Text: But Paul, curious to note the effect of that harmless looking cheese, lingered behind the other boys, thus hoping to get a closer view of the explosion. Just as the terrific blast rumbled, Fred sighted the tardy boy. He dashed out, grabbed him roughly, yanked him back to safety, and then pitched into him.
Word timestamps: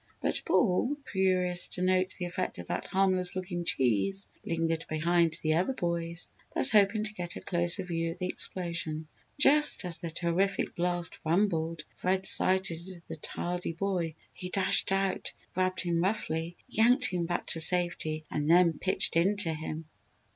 But 0.19 0.41
Paul, 0.45 0.97
curious 1.11 1.67
to 1.67 1.83
note 1.83 2.15
the 2.17 2.25
effect 2.25 2.57
of 2.57 2.65
that 2.65 2.87
harmless 2.87 3.35
looking 3.35 3.63
cheese, 3.65 4.27
lingered 4.43 4.83
behind 4.89 5.35
the 5.43 5.53
other 5.53 5.73
boys, 5.73 6.33
thus 6.55 6.71
hoping 6.71 7.03
to 7.03 7.13
get 7.13 7.35
a 7.35 7.39
closer 7.41 7.83
view 7.83 8.13
of 8.13 8.17
the 8.17 8.25
explosion. 8.25 9.07
Just 9.39 9.85
as 9.85 9.99
the 9.99 10.09
terrific 10.09 10.75
blast 10.75 11.19
rumbled, 11.23 11.83
Fred 11.97 12.25
sighted 12.25 13.03
the 13.09 13.15
tardy 13.17 13.73
boy. 13.73 14.15
He 14.33 14.49
dashed 14.49 14.91
out, 14.91 15.33
grabbed 15.53 15.81
him 15.81 16.01
roughly, 16.01 16.57
yanked 16.67 17.05
him 17.05 17.27
back 17.27 17.45
to 17.51 17.61
safety, 17.61 18.25
and 18.31 18.49
then 18.49 18.79
pitched 18.79 19.15
into 19.15 19.53
him. 19.53 19.85